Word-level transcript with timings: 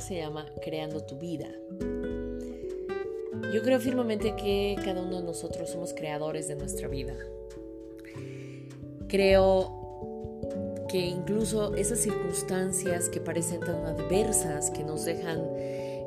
se 0.00 0.16
llama 0.16 0.46
Creando 0.62 1.04
tu 1.04 1.18
vida. 1.18 1.48
Yo 3.52 3.62
creo 3.62 3.80
firmemente 3.80 4.34
que 4.36 4.76
cada 4.84 5.02
uno 5.02 5.18
de 5.18 5.22
nosotros 5.22 5.70
somos 5.70 5.94
creadores 5.94 6.48
de 6.48 6.56
nuestra 6.56 6.88
vida. 6.88 7.14
Creo 9.08 10.84
que 10.88 10.98
incluso 10.98 11.74
esas 11.74 12.00
circunstancias 12.00 13.08
que 13.08 13.20
parecen 13.20 13.60
tan 13.60 13.86
adversas, 13.86 14.70
que 14.70 14.84
nos 14.84 15.04
dejan 15.04 15.42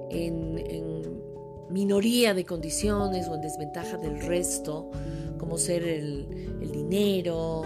en, 0.10 1.20
minoría 1.70 2.34
de 2.34 2.46
condiciones 2.46 3.27
o 3.27 3.35
en 3.35 3.41
desventaja 3.41 3.98
del 3.98 4.21
resto, 4.21 4.90
como 5.38 5.58
ser 5.58 5.84
el, 5.84 6.27
dinero, 6.71 7.62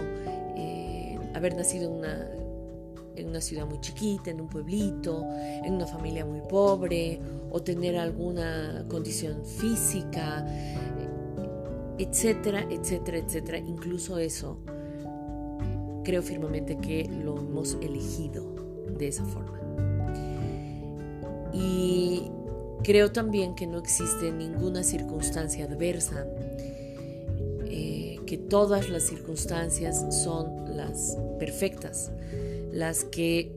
eh, 0.58 1.18
haber 1.34 1.56
nacido 1.56 1.90
en 1.90 2.00
una 2.00 2.30
en 3.16 3.30
una 3.30 3.42
ciudad 3.42 3.66
muy 3.66 3.80
chiquita, 3.80 4.32
en 4.32 4.42
un 4.42 4.48
pueblito, 4.48 5.26
en 5.64 5.74
una 5.74 5.88
familia 5.88 6.26
muy 6.26 6.42
pobre, 6.42 7.20
o 7.52 7.62
tener 7.62 7.98
alguna 7.98 8.86
condición 8.90 9.46
física, 9.46 10.46
etcétera, 11.98 12.66
etcétera, 12.70 13.18
etcétera. 13.18 13.58
Incluso 13.60 14.18
eso, 14.18 14.58
creo 16.04 16.22
firmemente 16.22 16.78
que 16.78 17.10
lo 17.24 17.38
hemos 17.38 17.76
elegido 17.82 18.44
de 18.98 19.08
esa 19.08 19.24
forma. 19.26 19.60
Y 21.54 22.32
creo 22.84 23.12
también 23.12 23.56
que 23.56 23.68
no 23.68 23.78
existe 23.78 24.32
ninguna 24.32 24.84
circunstancia 24.84 25.66
adversa, 25.66 26.26
eh, 27.66 28.20
que 28.26 28.38
todas 28.38 28.90
las 28.90 29.04
circunstancias 29.04 30.24
son 30.24 30.76
las 30.76 31.18
perfectas 31.38 32.12
las 32.74 33.04
que 33.04 33.56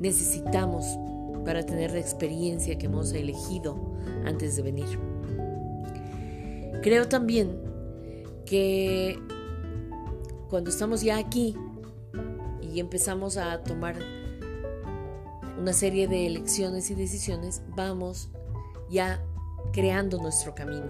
necesitamos 0.00 0.98
para 1.44 1.64
tener 1.64 1.92
la 1.92 1.98
experiencia 1.98 2.78
que 2.78 2.86
hemos 2.86 3.12
elegido 3.12 3.78
antes 4.24 4.56
de 4.56 4.62
venir. 4.62 4.98
Creo 6.82 7.06
también 7.06 7.60
que 8.46 9.18
cuando 10.48 10.70
estamos 10.70 11.02
ya 11.02 11.18
aquí 11.18 11.54
y 12.62 12.80
empezamos 12.80 13.36
a 13.36 13.62
tomar 13.62 13.96
una 15.58 15.74
serie 15.74 16.08
de 16.08 16.26
elecciones 16.26 16.90
y 16.90 16.94
decisiones, 16.94 17.62
vamos 17.76 18.30
ya 18.88 19.22
creando 19.72 20.18
nuestro 20.18 20.54
camino. 20.54 20.86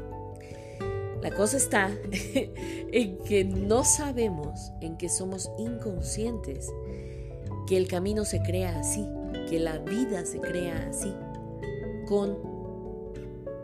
La 1.20 1.32
cosa 1.32 1.56
está 1.56 1.90
en 2.12 3.18
que 3.18 3.44
no 3.44 3.82
sabemos, 3.84 4.70
en 4.80 4.96
que 4.96 5.08
somos 5.08 5.50
inconscientes 5.58 6.70
que 7.70 7.76
el 7.76 7.86
camino 7.86 8.24
se 8.24 8.42
crea 8.42 8.80
así, 8.80 9.08
que 9.48 9.60
la 9.60 9.78
vida 9.78 10.26
se 10.26 10.40
crea 10.40 10.88
así, 10.90 11.14
con 12.08 12.36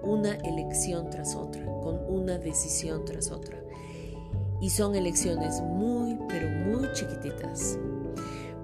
una 0.05 0.37
elección 0.37 1.11
tras 1.11 1.35
otra, 1.35 1.65
con 1.83 1.99
una 2.09 2.39
decisión 2.39 3.05
tras 3.05 3.33
otra. 3.33 3.61
Y 4.61 4.71
son 4.71 4.95
elecciones 4.95 5.61
muy, 5.61 6.17
pero 6.29 6.49
muy 6.49 6.87
chiquititas. 6.93 7.81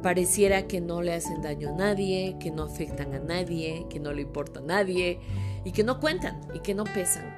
Pareciera 0.01 0.69
que 0.69 0.81
no 0.81 1.03
le 1.03 1.13
hacen 1.13 1.43
daño 1.43 1.70
a 1.70 1.73
nadie, 1.73 2.37
que 2.39 2.53
no 2.53 2.63
afectan 2.63 3.13
a 3.13 3.19
nadie, 3.19 3.87
que 3.91 3.98
no 3.98 4.13
le 4.13 4.23
importa 4.23 4.61
a 4.61 4.63
nadie 4.63 5.19
y 5.65 5.73
que 5.73 5.83
no 5.83 5.98
cuentan 5.98 6.41
y 6.55 6.61
que 6.61 6.73
no 6.73 6.85
pesan. 6.85 7.35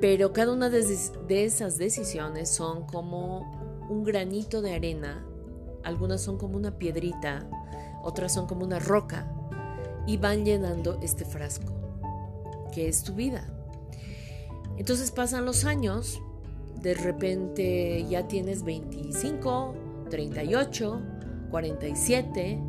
Pero 0.00 0.32
cada 0.32 0.54
una 0.54 0.70
de 0.70 1.44
esas 1.44 1.76
decisiones 1.76 2.48
son 2.48 2.86
como 2.86 3.86
un 3.90 4.02
granito 4.02 4.62
de 4.62 4.72
arena 4.72 5.26
algunas 5.84 6.20
son 6.20 6.38
como 6.38 6.56
una 6.56 6.78
piedrita, 6.78 7.48
otras 8.02 8.32
son 8.32 8.46
como 8.46 8.64
una 8.64 8.78
roca, 8.78 9.30
y 10.06 10.16
van 10.16 10.44
llenando 10.44 10.98
este 11.02 11.24
frasco, 11.24 11.72
que 12.72 12.88
es 12.88 13.02
tu 13.02 13.14
vida. 13.14 13.46
Entonces 14.76 15.10
pasan 15.10 15.44
los 15.44 15.64
años, 15.64 16.20
de 16.80 16.94
repente 16.94 18.06
ya 18.08 18.28
tienes 18.28 18.62
25, 18.62 19.74
38, 20.08 21.02
47, 21.50 22.60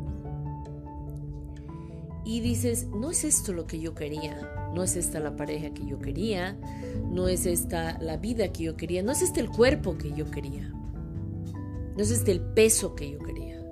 y 2.24 2.40
dices, 2.40 2.86
no 2.88 3.10
es 3.10 3.24
esto 3.24 3.52
lo 3.52 3.66
que 3.66 3.80
yo 3.80 3.94
quería, 3.94 4.70
no 4.74 4.82
es 4.82 4.96
esta 4.96 5.20
la 5.20 5.36
pareja 5.36 5.70
que 5.70 5.86
yo 5.86 5.98
quería, 5.98 6.56
no 7.10 7.28
es 7.28 7.46
esta 7.46 7.98
la 7.98 8.16
vida 8.16 8.52
que 8.52 8.64
yo 8.64 8.76
quería, 8.76 9.02
no 9.02 9.12
es 9.12 9.22
este 9.22 9.40
el 9.40 9.48
cuerpo 9.48 9.96
que 9.96 10.12
yo 10.12 10.30
quería. 10.30 10.69
No 12.00 12.04
es 12.04 12.12
este 12.12 12.30
el 12.30 12.40
peso 12.40 12.94
que 12.94 13.10
yo 13.10 13.18
quería. 13.18 13.62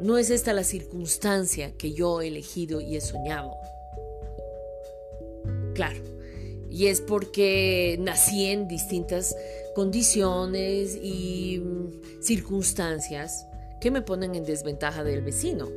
No 0.00 0.18
es 0.18 0.28
esta 0.28 0.52
la 0.52 0.64
circunstancia 0.64 1.70
que 1.78 1.92
yo 1.92 2.20
he 2.20 2.26
elegido 2.26 2.80
y 2.80 2.96
he 2.96 3.00
soñado. 3.00 3.52
Claro, 5.74 6.00
y 6.68 6.88
es 6.88 7.00
porque 7.00 7.96
nací 8.00 8.46
en 8.46 8.66
distintas 8.66 9.36
condiciones 9.76 10.98
y 11.00 11.60
mm, 11.60 12.22
circunstancias 12.22 13.46
que 13.80 13.92
me 13.92 14.02
ponen 14.02 14.34
en 14.34 14.42
desventaja 14.42 15.04
del 15.04 15.22
vecino 15.22 15.68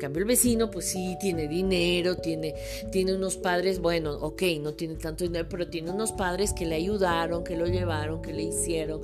cambio 0.00 0.22
el 0.22 0.26
vecino 0.26 0.70
pues 0.70 0.86
sí 0.86 1.16
tiene 1.20 1.46
dinero, 1.46 2.16
tiene, 2.16 2.54
tiene 2.90 3.14
unos 3.14 3.36
padres, 3.36 3.80
bueno, 3.80 4.14
ok, 4.14 4.42
no 4.60 4.72
tiene 4.72 4.96
tanto 4.96 5.24
dinero, 5.24 5.46
pero 5.48 5.68
tiene 5.68 5.90
unos 5.90 6.10
padres 6.12 6.52
que 6.52 6.66
le 6.66 6.74
ayudaron, 6.74 7.44
que 7.44 7.56
lo 7.56 7.66
llevaron, 7.66 8.20
que 8.20 8.32
le 8.32 8.42
hicieron. 8.42 9.02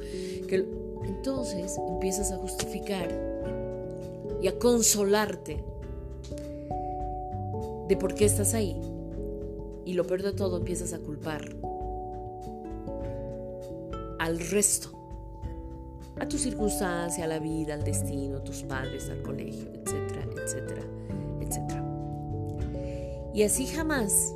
Que... 0.49 0.67
Entonces 1.05 1.77
empiezas 1.89 2.33
a 2.33 2.37
justificar 2.37 3.09
y 4.43 4.49
a 4.49 4.59
consolarte 4.59 5.63
de 7.89 7.97
por 7.97 8.15
qué 8.15 8.25
estás 8.25 8.55
ahí. 8.55 8.77
Y 9.85 9.93
lo 9.93 10.05
peor 10.05 10.23
de 10.23 10.33
todo, 10.33 10.57
empiezas 10.57 10.93
a 10.93 10.99
culpar 10.99 11.55
al 14.19 14.41
resto, 14.41 14.91
a 16.19 16.29
tu 16.29 16.39
circunstancia, 16.39 17.25
a 17.25 17.29
la 17.29 17.39
vida, 17.39 17.75
al 17.75 17.85
destino, 17.85 18.39
a 18.39 18.45
tus 18.45 18.63
padres, 18.63 19.09
al 19.11 19.23
colegio, 19.23 19.69
etcétera, 19.73 20.06
etcétera, 20.47 20.83
etcétera. 21.41 21.85
Y 23.35 23.43
así 23.43 23.67
jamás 23.67 24.35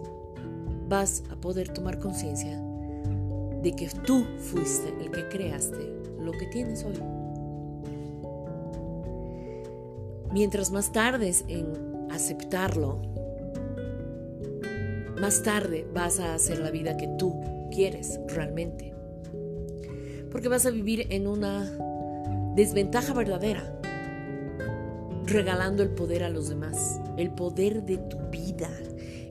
vas 0.89 1.23
a 1.31 1.37
poder 1.37 1.69
tomar 1.69 1.99
conciencia 2.01 2.61
de 3.63 3.73
que 3.77 3.89
tú 4.05 4.27
fuiste 4.39 4.89
el 5.01 5.11
que 5.11 5.29
creaste 5.29 5.79
lo 6.19 6.33
que 6.33 6.47
tienes 6.47 6.85
hoy. 6.85 7.01
Mientras 10.33 10.71
más 10.71 10.93
tardes 10.93 11.45
en 11.49 12.09
aceptarlo, 12.11 13.01
más 15.21 15.43
tarde 15.43 15.87
vas 15.95 16.19
a 16.19 16.35
hacer 16.35 16.59
la 16.59 16.71
vida 16.71 16.97
que 16.97 17.09
tú 17.19 17.41
quieres 17.71 18.19
realmente. 18.29 18.95
Porque 20.31 20.49
vas 20.49 20.67
a 20.67 20.71
vivir 20.71 21.07
en 21.11 21.27
una 21.27 21.71
desventaja 22.55 23.13
verdadera 23.13 23.80
regalando 25.31 25.83
el 25.83 25.91
poder 25.91 26.25
a 26.25 26.29
los 26.29 26.49
demás, 26.49 27.01
el 27.17 27.31
poder 27.33 27.85
de 27.85 27.99
tu 27.99 28.19
vida, 28.31 28.71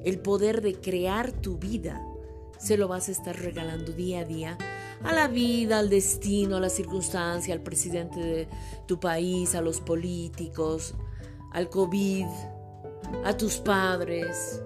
el 0.03 0.19
poder 0.19 0.61
de 0.61 0.75
crear 0.75 1.31
tu 1.31 1.57
vida. 1.57 2.01
Se 2.57 2.77
lo 2.77 2.87
vas 2.87 3.07
a 3.09 3.11
estar 3.11 3.37
regalando 3.37 3.93
día 3.93 4.19
a 4.19 4.25
día 4.25 4.57
a 5.03 5.13
la 5.13 5.27
vida, 5.27 5.79
al 5.79 5.89
destino, 5.89 6.57
a 6.57 6.59
la 6.59 6.69
circunstancia, 6.69 7.53
al 7.53 7.61
presidente 7.61 8.19
de 8.19 8.47
tu 8.85 9.00
país, 9.00 9.56
a 9.56 9.62
los 9.62 9.79
políticos, 9.79 10.95
al 11.51 11.69
COVID, 11.69 12.25
a 13.24 13.38
tus 13.38 13.57
padres, 13.57 14.62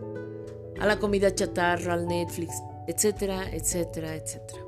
a 0.80 0.86
la 0.86 0.98
comida 1.00 1.34
chatarra, 1.34 1.94
al 1.94 2.08
Netflix, 2.08 2.56
etcétera, 2.88 3.54
etcétera, 3.54 4.16
etcétera. 4.16 4.64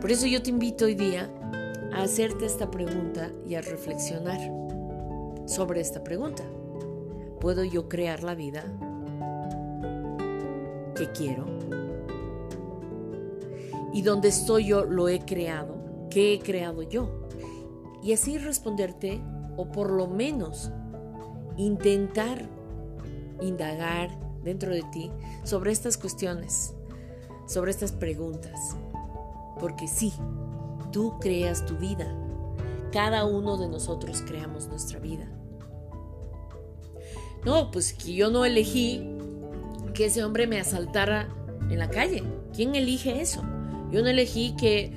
Por 0.00 0.10
eso 0.10 0.26
yo 0.26 0.42
te 0.42 0.50
invito 0.50 0.84
hoy 0.84 0.94
día 0.94 1.30
a 1.96 2.02
hacerte 2.02 2.44
esta 2.44 2.70
pregunta 2.70 3.30
y 3.48 3.54
a 3.54 3.62
reflexionar 3.62 4.38
sobre 5.46 5.80
esta 5.80 6.04
pregunta. 6.04 6.44
¿Puedo 7.40 7.64
yo 7.64 7.88
crear 7.88 8.22
la 8.22 8.34
vida 8.34 8.64
que 10.94 11.10
quiero? 11.12 11.46
¿Y 13.94 14.02
dónde 14.02 14.28
estoy 14.28 14.66
yo 14.66 14.84
lo 14.84 15.08
he 15.08 15.20
creado? 15.20 16.08
¿Qué 16.10 16.34
he 16.34 16.38
creado 16.38 16.82
yo? 16.82 17.28
Y 18.02 18.12
así 18.12 18.36
responderte 18.36 19.22
o 19.56 19.72
por 19.72 19.90
lo 19.90 20.06
menos 20.06 20.70
intentar 21.56 22.46
indagar 23.40 24.10
dentro 24.44 24.70
de 24.70 24.82
ti 24.92 25.10
sobre 25.44 25.72
estas 25.72 25.96
cuestiones, 25.96 26.74
sobre 27.46 27.70
estas 27.70 27.92
preguntas. 27.92 28.76
Porque 29.58 29.88
sí, 29.88 30.12
Tú 30.96 31.18
creas 31.20 31.66
tu 31.66 31.76
vida. 31.76 32.06
Cada 32.90 33.26
uno 33.26 33.58
de 33.58 33.68
nosotros 33.68 34.22
creamos 34.26 34.66
nuestra 34.68 34.98
vida. 34.98 35.30
No, 37.44 37.70
pues 37.70 37.92
que 37.92 38.14
yo 38.14 38.30
no 38.30 38.46
elegí 38.46 39.06
que 39.92 40.06
ese 40.06 40.24
hombre 40.24 40.46
me 40.46 40.58
asaltara 40.58 41.28
en 41.68 41.78
la 41.78 41.90
calle. 41.90 42.22
¿Quién 42.54 42.74
elige 42.74 43.20
eso? 43.20 43.42
Yo 43.92 44.00
no 44.00 44.08
elegí 44.08 44.56
que 44.56 44.90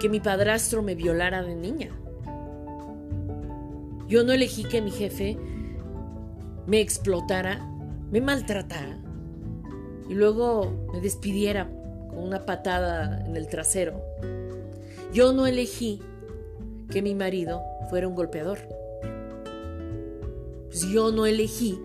que 0.00 0.08
mi 0.08 0.18
padrastro 0.18 0.80
me 0.82 0.94
violara 0.94 1.42
de 1.42 1.56
niña. 1.56 1.90
Yo 4.08 4.24
no 4.24 4.32
elegí 4.32 4.64
que 4.64 4.80
mi 4.80 4.92
jefe 4.92 5.36
me 6.66 6.80
explotara, 6.80 7.70
me 8.10 8.22
maltratara 8.22 8.96
y 10.08 10.14
luego 10.14 10.72
me 10.90 11.02
despidiera 11.02 11.68
con 12.08 12.20
una 12.20 12.46
patada 12.46 13.26
en 13.26 13.36
el 13.36 13.46
trasero. 13.46 14.00
Yo 15.12 15.32
no 15.32 15.46
elegí 15.46 16.00
que 16.90 17.02
mi 17.02 17.14
marido 17.14 17.62
fuera 17.90 18.08
un 18.08 18.14
golpeador. 18.14 18.58
Pues 20.68 20.82
yo 20.88 21.10
no 21.10 21.26
elegí 21.26 21.78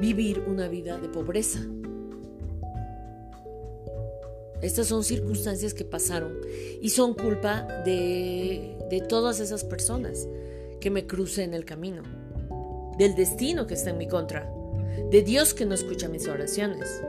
vivir 0.00 0.44
una 0.46 0.68
vida 0.68 0.98
de 0.98 1.08
pobreza. 1.08 1.60
Estas 4.62 4.88
son 4.88 5.04
circunstancias 5.04 5.72
que 5.72 5.84
pasaron 5.84 6.40
y 6.80 6.90
son 6.90 7.14
culpa 7.14 7.62
de, 7.84 8.76
de 8.90 9.00
todas 9.00 9.38
esas 9.38 9.64
personas 9.64 10.26
que 10.80 10.90
me 10.90 11.06
crucé 11.06 11.44
en 11.44 11.54
el 11.54 11.64
camino, 11.64 12.02
del 12.96 13.14
destino 13.14 13.66
que 13.66 13.74
está 13.74 13.90
en 13.90 13.98
mi 13.98 14.08
contra, 14.08 14.52
de 15.10 15.22
Dios 15.22 15.54
que 15.54 15.66
no 15.66 15.74
escucha 15.74 16.08
mis 16.08 16.26
oraciones. 16.26 17.02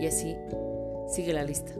Y 0.00 0.06
así 0.06 0.36
sigue 1.08 1.32
la 1.32 1.44
lista. 1.44 1.72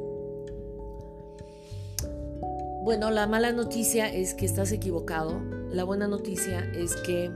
Bueno, 2.85 3.11
la 3.11 3.27
mala 3.27 3.51
noticia 3.51 4.13
es 4.13 4.35
que 4.35 4.45
estás 4.45 4.71
equivocado. 4.71 5.41
La 5.71 5.85
buena 5.85 6.07
noticia 6.07 6.71
es 6.77 6.95
que 6.97 7.31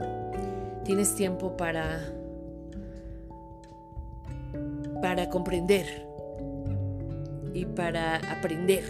tienes 0.85 1.15
tiempo 1.15 1.57
para 1.57 2.13
para 5.01 5.27
comprender 5.31 6.07
y 7.51 7.65
para 7.65 8.17
aprender 8.31 8.83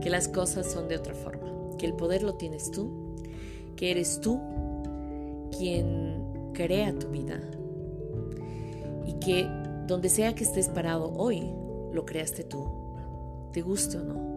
que 0.00 0.10
las 0.10 0.26
cosas 0.26 0.66
son 0.66 0.88
de 0.88 0.96
otra 0.96 1.14
forma, 1.14 1.48
que 1.78 1.86
el 1.86 1.94
poder 1.94 2.24
lo 2.24 2.34
tienes 2.34 2.72
tú, 2.72 3.14
que 3.76 3.92
eres 3.92 4.20
tú 4.20 4.40
quien 5.56 6.50
crea 6.54 6.92
tu 6.98 7.06
vida 7.06 7.40
y 9.06 9.12
que 9.20 9.48
donde 9.86 10.08
sea 10.08 10.34
que 10.34 10.42
estés 10.42 10.68
parado 10.68 11.12
hoy, 11.12 11.48
lo 11.92 12.04
creaste 12.04 12.42
tú, 12.42 12.66
te 13.52 13.62
guste 13.62 13.98
o 13.98 14.02
no. 14.02 14.27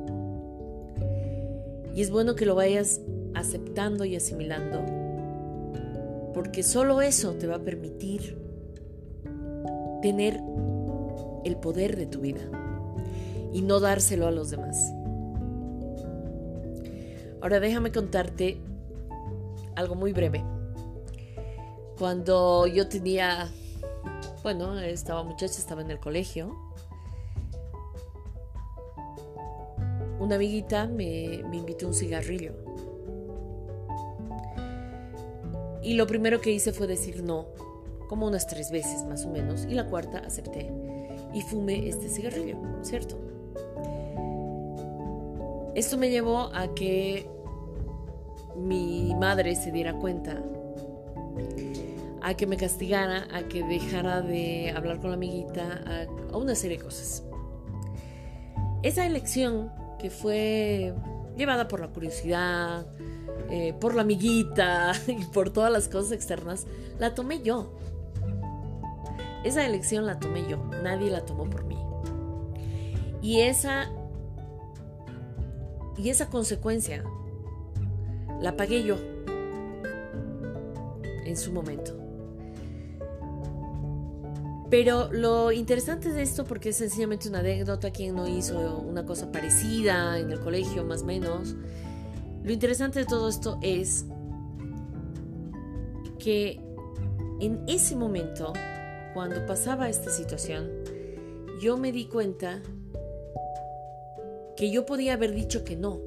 Y 1.96 2.02
es 2.02 2.10
bueno 2.10 2.36
que 2.36 2.46
lo 2.46 2.56
vayas 2.56 3.02
aceptando 3.34 4.06
y 4.06 4.16
asimilando, 4.16 4.84
porque 6.34 6.64
solo 6.64 7.02
eso 7.02 7.34
te 7.34 7.48
va 7.48 7.56
a 7.56 7.64
permitir 7.64 8.38
tener 10.02 10.42
el 11.44 11.58
poder 11.58 11.96
de 11.96 12.06
tu 12.06 12.22
vida 12.22 12.42
y 13.54 13.62
no 13.62 13.80
dárselo 13.80 14.28
a 14.28 14.32
los 14.32 14.50
demás. 14.50 14.94
Ahora 17.42 17.60
déjame 17.60 17.92
contarte 17.92 18.62
algo 19.76 19.96
muy 19.96 20.14
breve. 20.14 20.44
Cuando 21.98 22.68
yo 22.68 22.88
tenía, 22.88 23.50
bueno, 24.44 24.80
estaba 24.80 25.24
muchacha, 25.24 25.60
estaba 25.60 25.82
en 25.82 25.92
el 25.92 26.00
colegio, 26.00 26.56
una 30.21 30.35
amiguita 30.35 30.88
me, 30.88 31.44
me 31.50 31.57
invitó 31.57 31.88
un 31.88 31.94
cigarrillo. 31.94 32.53
Y 35.83 35.95
lo 35.95 36.07
primero 36.07 36.39
que 36.39 36.51
hice 36.51 36.71
fue 36.71 36.88
decir 36.88 37.23
no, 37.23 37.47
como 38.07 38.27
unas 38.27 38.47
tres 38.47 38.71
veces 38.71 39.03
más 39.06 39.25
o 39.25 39.29
menos, 39.29 39.65
y 39.69 39.73
la 39.73 39.88
cuarta 39.88 40.19
acepté 40.19 40.71
y 41.33 41.41
fumé 41.41 41.88
este 41.89 42.09
cigarrillo, 42.09 42.57
¿cierto? 42.81 43.18
Esto 45.75 45.97
me 45.97 46.09
llevó 46.09 46.51
a 46.53 46.73
que 46.75 47.25
mi 48.57 49.15
madre 49.15 49.56
se 49.56 49.71
diera 49.71 49.94
cuenta, 49.94 50.44
a 52.21 52.33
que 52.35 52.45
me 52.45 52.57
castigara, 52.57 53.27
a 53.33 53.44
que 53.44 53.63
dejara 53.63 54.21
de 54.21 54.73
hablar 54.75 55.00
con 55.00 55.12
la 55.12 55.15
amiguita, 55.15 56.07
a, 56.31 56.38
una 56.38 56.56
serie 56.56 56.77
de 56.77 56.83
cosas. 56.83 57.23
Esa 58.83 59.06
elección 59.06 59.71
que 60.01 60.09
fue 60.09 60.94
llevada 61.38 61.68
por 61.68 61.80
la 61.80 61.89
curiosidad, 61.89 62.88
eh, 63.50 63.74
por 63.80 63.94
la 63.94 64.01
amiguita 64.01 64.94
y 65.07 65.25
por 65.25 65.51
todas 65.51 65.71
las 65.71 65.88
cosas 65.88 66.12
externas, 66.13 66.65
la 66.98 67.13
tomé 67.13 67.42
yo. 67.44 67.77
Esa 69.44 69.65
elección 69.65 70.06
la 70.06 70.19
tomé 70.19 70.48
yo, 70.48 70.57
nadie 70.83 71.12
la 71.12 71.25
tomó 71.25 71.50
por 71.50 71.65
mí. 71.65 71.77
Y 73.21 73.42
esa 73.42 73.92
y 75.98 76.09
esa 76.09 76.30
consecuencia 76.30 77.04
la 78.39 78.57
pagué 78.57 78.83
yo 78.83 78.97
en 81.25 81.38
su 81.38 81.51
momento. 81.51 82.00
Pero 84.71 85.12
lo 85.12 85.51
interesante 85.51 86.13
de 86.13 86.21
esto, 86.21 86.45
porque 86.45 86.69
es 86.69 86.77
sencillamente 86.77 87.27
una 87.27 87.39
anécdota, 87.39 87.91
quien 87.91 88.15
no 88.15 88.25
hizo 88.25 88.79
una 88.79 89.06
cosa 89.06 89.29
parecida 89.29 90.18
en 90.18 90.31
el 90.31 90.39
colegio, 90.39 90.85
más 90.85 91.03
o 91.03 91.06
menos, 91.06 91.57
lo 92.41 92.53
interesante 92.53 93.00
de 93.00 93.06
todo 93.06 93.27
esto 93.27 93.59
es 93.62 94.06
que 96.19 96.62
en 97.41 97.62
ese 97.68 97.97
momento 97.97 98.53
cuando 99.13 99.45
pasaba 99.45 99.89
esta 99.89 100.09
situación, 100.09 100.71
yo 101.62 101.75
me 101.75 101.91
di 101.91 102.06
cuenta 102.06 102.62
que 104.56 104.71
yo 104.71 104.85
podía 104.85 105.15
haber 105.15 105.33
dicho 105.33 105.65
que 105.65 105.75
no. 105.75 106.00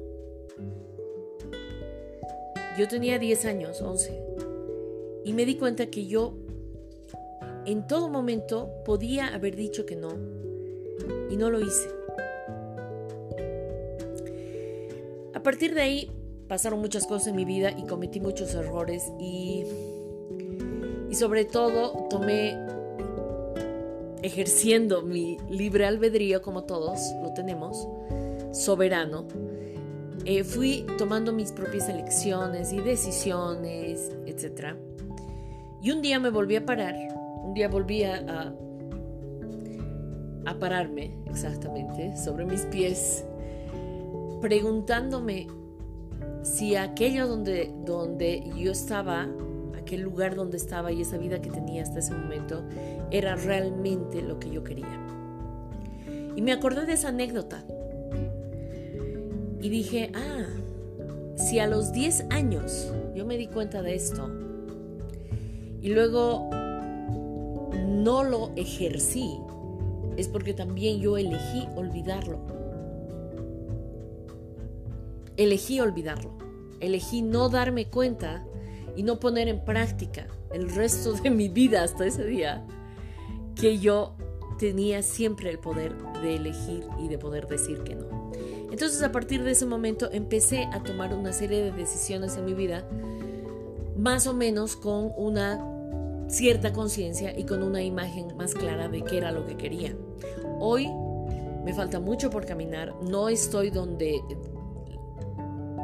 Yo 2.79 2.87
tenía 2.87 3.19
10 3.19 3.45
años, 3.45 3.81
11, 3.81 4.21
y 5.23 5.33
me 5.33 5.45
di 5.45 5.55
cuenta 5.55 5.85
que 5.85 6.07
yo 6.07 6.44
en 7.65 7.87
todo 7.87 8.09
momento 8.09 8.69
podía 8.85 9.33
haber 9.33 9.55
dicho 9.55 9.85
que 9.85 9.95
no, 9.95 10.09
y 11.29 11.37
no 11.37 11.49
lo 11.49 11.59
hice. 11.59 11.89
A 15.33 15.41
partir 15.41 15.73
de 15.73 15.81
ahí 15.81 16.11
pasaron 16.47 16.79
muchas 16.79 17.05
cosas 17.05 17.27
en 17.27 17.35
mi 17.35 17.45
vida 17.45 17.71
y 17.71 17.85
cometí 17.85 18.19
muchos 18.19 18.53
errores 18.55 19.03
y, 19.19 19.63
y 21.09 21.15
sobre 21.15 21.45
todo 21.45 22.07
tomé 22.09 22.57
ejerciendo 24.21 25.03
mi 25.03 25.37
libre 25.49 25.85
albedrío, 25.85 26.41
como 26.41 26.63
todos 26.63 26.99
lo 27.21 27.33
tenemos, 27.33 27.87
soberano, 28.51 29.27
eh, 30.25 30.43
fui 30.43 30.85
tomando 30.97 31.31
mis 31.31 31.51
propias 31.51 31.87
elecciones 31.89 32.73
y 32.73 32.79
decisiones, 32.79 34.11
etc. 34.25 34.75
Y 35.83 35.91
un 35.91 36.01
día 36.01 36.19
me 36.19 36.31
volví 36.31 36.55
a 36.55 36.65
parar, 36.65 36.95
un 37.45 37.53
día 37.53 37.69
volví 37.69 38.03
a, 38.03 38.53
pararme 40.59 41.11
exactamente 41.25 42.15
sobre 42.15 42.45
mis 42.45 42.61
pies, 42.61 43.25
preguntándome 44.41 45.47
si 46.43 46.75
aquello 46.75 47.27
donde, 47.27 47.73
donde 47.85 48.43
yo 48.55 48.71
estaba 48.71 49.27
aquel 49.77 50.01
lugar 50.01 50.35
donde 50.35 50.57
estaba 50.57 50.91
y 50.91 51.01
esa 51.01 51.17
vida 51.17 51.41
que 51.41 51.51
tenía 51.51 51.83
hasta 51.83 51.99
ese 51.99 52.13
momento 52.13 52.63
era 53.11 53.35
realmente 53.35 54.21
lo 54.21 54.39
que 54.39 54.49
yo 54.49 54.63
quería. 54.63 54.99
Y 56.35 56.41
me 56.41 56.53
acordé 56.53 56.85
de 56.85 56.93
esa 56.93 57.09
anécdota. 57.09 57.63
Y 59.61 59.69
dije, 59.69 60.11
ah, 60.15 60.45
si 61.35 61.59
a 61.59 61.67
los 61.67 61.91
10 61.91 62.27
años 62.29 62.91
yo 63.13 63.25
me 63.25 63.37
di 63.37 63.47
cuenta 63.47 63.81
de 63.81 63.95
esto 63.95 64.29
y 65.81 65.89
luego 65.89 66.49
no 68.03 68.23
lo 68.23 68.51
ejercí, 68.55 69.39
es 70.17 70.27
porque 70.27 70.53
también 70.53 70.99
yo 70.99 71.17
elegí 71.17 71.67
olvidarlo. 71.75 72.39
Elegí 75.37 75.79
olvidarlo. 75.79 76.31
Elegí 76.79 77.21
no 77.21 77.49
darme 77.49 77.87
cuenta 77.89 78.45
y 78.95 79.03
no 79.03 79.19
poner 79.19 79.47
en 79.47 79.63
práctica 79.63 80.27
el 80.53 80.69
resto 80.69 81.13
de 81.13 81.29
mi 81.29 81.49
vida 81.49 81.83
hasta 81.83 82.05
ese 82.05 82.25
día 82.25 82.65
que 83.55 83.79
yo 83.79 84.15
tenía 84.57 85.01
siempre 85.01 85.49
el 85.49 85.59
poder 85.59 85.95
de 86.21 86.35
elegir 86.35 86.85
y 86.99 87.07
de 87.07 87.17
poder 87.17 87.47
decir 87.47 87.83
que 87.83 87.95
no. 87.95 88.31
Entonces 88.71 89.01
a 89.03 89.11
partir 89.11 89.43
de 89.43 89.51
ese 89.51 89.65
momento 89.65 90.09
empecé 90.11 90.67
a 90.71 90.83
tomar 90.83 91.13
una 91.13 91.33
serie 91.33 91.63
de 91.63 91.71
decisiones 91.71 92.37
en 92.37 92.45
mi 92.45 92.53
vida 92.53 92.87
más 93.97 94.27
o 94.27 94.33
menos 94.33 94.75
con 94.75 95.11
una 95.17 95.74
cierta 96.27 96.73
conciencia 96.73 97.37
y 97.37 97.45
con 97.45 97.63
una 97.63 97.81
imagen 97.81 98.35
más 98.37 98.53
clara 98.53 98.87
de 98.87 99.03
qué 99.03 99.17
era 99.17 99.31
lo 99.31 99.45
que 99.45 99.55
quería. 99.57 99.95
Hoy 100.59 100.89
me 101.63 101.73
falta 101.73 101.99
mucho 101.99 102.29
por 102.29 102.45
caminar, 102.45 102.93
no 103.01 103.29
estoy 103.29 103.69
donde 103.69 104.21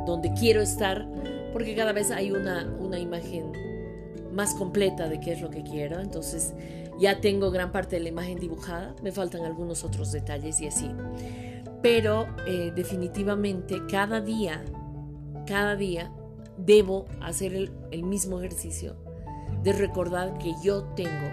donde 0.06 0.34
quiero 0.34 0.62
estar, 0.62 1.08
porque 1.54 1.76
cada 1.76 1.92
vez 1.92 2.12
hay 2.12 2.32
una, 2.32 2.66
una 2.80 3.00
imagen 3.00 3.52
más 4.34 4.56
completa 4.56 5.08
de 5.08 5.20
qué 5.20 5.34
es 5.34 5.42
lo 5.42 5.50
que 5.50 5.64
quiero. 5.64 6.00
Entonces 6.00 6.54
Ya 7.00 7.20
tengo 7.20 7.50
gran 7.50 7.72
parte 7.72 7.96
de 7.96 8.04
la 8.04 8.10
imagen 8.10 8.38
dibujada, 8.38 8.96
me 9.02 9.12
faltan 9.12 9.44
algunos 9.44 9.84
otros 9.84 10.12
detalles 10.12 10.62
y 10.62 10.68
así. 10.68 10.92
Pero 11.82 12.28
eh, 12.46 12.72
definitivamente 12.76 13.82
cada 13.90 14.22
día, 14.22 14.64
cada 15.48 15.76
día 15.76 16.12
debo 16.58 17.08
hacer 17.20 17.56
el, 17.56 17.72
el 17.90 18.04
mismo 18.04 18.40
ejercicio 18.40 18.98
de 19.64 19.74
recordar 19.74 20.38
que 20.38 20.54
yo 20.64 20.84
tengo 20.96 21.30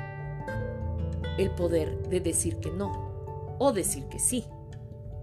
el 1.39 1.51
poder 1.51 2.09
de 2.09 2.21
decir 2.21 2.57
que 2.59 2.71
no 2.71 3.09
o 3.59 3.73
decir 3.73 4.05
que 4.05 4.19
sí. 4.19 4.45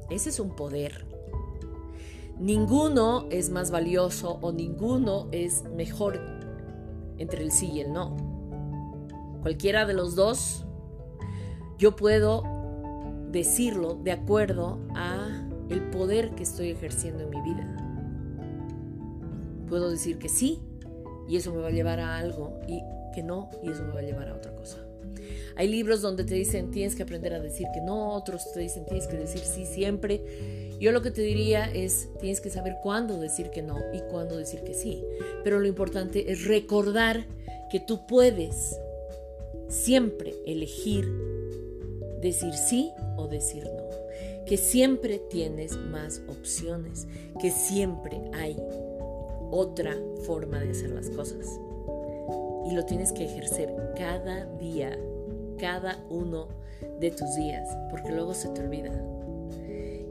Ese 0.10 0.30
es 0.30 0.40
un 0.40 0.56
poder. 0.56 1.06
Ninguno 2.40 3.28
es 3.30 3.50
más 3.50 3.72
valioso 3.72 4.40
o 4.42 4.52
ninguno 4.52 5.28
es 5.32 5.64
mejor 5.76 6.20
entre 7.18 7.44
el 7.44 7.52
sí 7.52 7.72
y 7.72 7.82
el 7.82 7.94
no. 7.94 8.16
Cualquiera 9.42 9.86
de 9.86 9.94
los 9.94 10.16
dos, 10.16 10.66
yo 11.78 11.96
puedo 11.96 12.44
decirlo 13.32 13.96
de 13.96 14.12
acuerdo 14.12 14.80
a 14.96 15.28
el 15.70 15.82
poder 15.90 16.36
que 16.36 16.44
estoy 16.44 16.70
ejerciendo 16.70 17.24
en 17.24 17.30
mi 17.30 17.42
vida. 17.42 17.78
Puedo 19.68 19.90
decir 19.90 20.18
que 20.20 20.30
sí 20.30 20.62
y 21.28 21.38
eso 21.38 21.54
me 21.54 21.62
va 21.62 21.68
a 21.68 21.72
llevar 21.72 22.00
a 22.00 22.18
algo 22.18 22.60
y 22.68 22.82
que 23.15 23.24
no 23.24 23.50
y 23.63 23.72
eso 23.72 23.84
me 23.84 23.93
va 23.93 24.01
a 24.01 24.03
llevar 24.03 24.29
a 24.29 24.36
otra 24.36 24.53
cosa. 24.53 24.77
Hay 25.55 25.69
libros 25.69 26.01
donde 26.01 26.25
te 26.25 26.36
dicen 26.36 26.69
tienes 26.69 26.95
que 26.95 27.03
aprender 27.03 27.34
a 27.34 27.39
decir 27.39 27.67
que 27.74 27.81
no, 27.81 28.13
otros 28.13 28.51
te 28.53 28.60
dicen 28.60 28.86
tienes 28.86 29.07
que 29.07 29.17
decir 29.17 29.41
sí 29.41 29.65
siempre 29.65 30.22
yo 30.79 30.91
lo 30.91 31.01
que 31.01 31.12
te 31.12 31.22
diría 31.22 31.72
es, 31.72 32.10
tienes 32.19 32.41
que 32.41 32.50
saber 32.50 32.77
cuándo 32.84 33.17
decir 33.19 33.50
que 33.50 33.62
no 33.62 33.77
y 33.93 34.00
cuándo 34.12 34.38
decir 34.38 34.62
que 34.62 34.74
sí. 34.74 35.03
Pero 35.43 35.60
lo 35.60 35.67
importante 35.67 36.31
es 36.31 36.45
recordar 36.45 37.25
que 37.72 37.79
tú 37.79 38.05
puedes 38.05 38.75
siempre 39.69 40.36
elegir 40.45 41.10
decir 42.22 42.53
sí 42.53 42.91
o 43.17 43.27
decir 43.27 43.63
no. 43.63 43.86
Que 44.45 44.57
siempre 44.57 45.19
tienes 45.29 45.75
más 45.77 46.22
opciones, 46.27 47.07
que 47.41 47.51
siempre 47.51 48.22
hay 48.34 48.57
otra 49.51 49.95
forma 50.25 50.60
de 50.60 50.72
hacer 50.72 50.89
las 50.89 51.10
cosas. 51.10 51.48
Y 52.65 52.74
lo 52.74 52.86
tienes 52.86 53.12
que 53.12 53.25
ejercer 53.25 53.74
cada 53.96 54.46
día, 54.58 54.98
cada 55.58 55.98
uno 56.10 56.48
de 57.00 57.12
tus 57.12 57.36
días, 57.36 57.67
porque 57.89 58.12
luego 58.12 58.34
se 58.34 58.50
te 58.50 58.62
olvida 58.62 58.91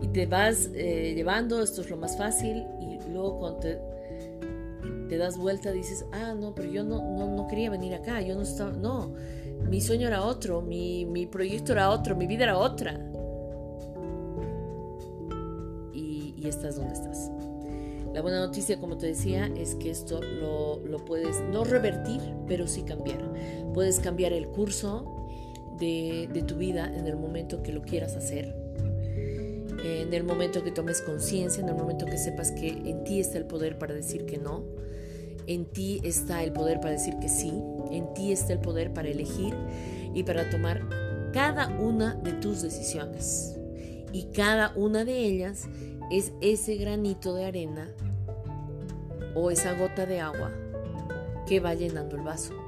y 0.04 0.08
te 0.08 0.26
vas 0.26 0.70
eh, 0.74 1.14
llevando, 1.14 1.62
esto 1.62 1.80
es 1.80 1.88
lo 1.88 1.96
más 1.96 2.16
fácil 2.18 2.66
y 2.78 2.98
luego 3.10 3.38
cuando 3.38 3.60
te, 3.60 5.16
das 5.16 5.38
vuelta 5.38 5.70
dices, 5.70 6.04
ah, 6.12 6.34
no, 6.34 6.54
pero 6.56 6.68
yo 6.68 6.82
no, 6.82 7.26
no, 7.26 7.46
quería 7.46 7.70
venir 7.70 7.94
acá, 7.94 8.20
yo 8.20 8.34
no 8.34 8.42
estaba, 8.42 8.72
no, 8.72 9.14
mi 9.70 9.80
sueño 9.80 10.08
era 10.08 10.24
otro, 10.24 10.60
mi, 10.60 11.06
mi 11.06 11.26
proyecto 11.26 11.72
era 11.72 11.90
otro, 11.90 12.16
mi 12.16 12.26
vida 12.26 12.44
era 12.44 12.58
otra. 12.58 12.98
Y, 15.92 16.34
y 16.36 16.48
estás 16.48 16.76
donde 16.76 16.94
estás. 16.94 17.30
La 18.14 18.22
buena 18.22 18.38
noticia, 18.38 18.80
como 18.80 18.96
te 18.96 19.08
decía, 19.08 19.50
es 19.56 19.74
que 19.74 19.90
esto 19.90 20.22
lo, 20.22 21.04
puedes 21.04 21.40
no 21.52 21.64
revertir, 21.64 22.20
pero 22.46 22.66
sí 22.66 22.82
cambiar. 22.82 23.18
Puedes 23.74 24.00
cambiar 24.00 24.32
el 24.32 24.46
curso 24.46 25.26
de, 25.78 26.30
de 26.32 26.42
tu 26.42 26.54
vida 26.54 26.90
en 26.96 27.06
el 27.06 27.16
momento 27.16 27.62
que 27.62 27.72
lo 27.72 27.82
quieras 27.82 28.16
hacer 28.16 28.64
en 29.84 30.14
el 30.14 30.24
momento 30.24 30.64
que 30.64 30.70
tomes 30.70 31.02
conciencia, 31.02 31.62
en 31.62 31.68
el 31.68 31.74
momento 31.74 32.06
que 32.06 32.16
sepas 32.16 32.52
que 32.52 32.68
en 32.68 33.04
ti 33.04 33.20
está 33.20 33.36
el 33.36 33.44
poder 33.44 33.78
para 33.78 33.94
decir 33.94 34.24
que 34.24 34.38
no, 34.38 34.64
en 35.46 35.66
ti 35.66 36.00
está 36.04 36.42
el 36.42 36.52
poder 36.52 36.80
para 36.80 36.92
decir 36.92 37.18
que 37.20 37.28
sí, 37.28 37.52
en 37.90 38.12
ti 38.14 38.32
está 38.32 38.52
el 38.54 38.60
poder 38.60 38.92
para 38.92 39.08
elegir 39.08 39.54
y 40.14 40.22
para 40.22 40.48
tomar 40.48 40.88
cada 41.32 41.68
una 41.68 42.14
de 42.14 42.32
tus 42.32 42.62
decisiones. 42.62 43.58
Y 44.12 44.26
cada 44.32 44.72
una 44.76 45.04
de 45.04 45.18
ellas 45.18 45.64
es 46.10 46.32
ese 46.40 46.76
granito 46.76 47.34
de 47.34 47.44
arena 47.46 47.88
o 49.34 49.50
esa 49.50 49.72
gota 49.74 50.06
de 50.06 50.20
agua 50.20 50.52
que 51.46 51.60
va 51.60 51.74
llenando 51.74 52.16
el 52.16 52.22
vaso. 52.22 52.63